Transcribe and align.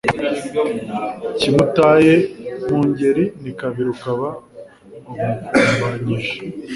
Kimutaye 1.37 2.13
mu 2.67 2.79
ngeri 2.87 3.23
ni 3.41 3.51
kabiri 3.59 3.87
ukaba 3.95 4.27
umukumbanyije, 5.09 6.35